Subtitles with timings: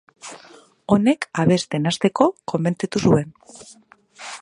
[0.95, 3.33] Honek abesten hasteko konbentzitu zuen.